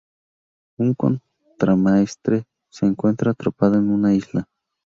[0.79, 4.47] Un contramaestre se encuentra atrapado en una isla.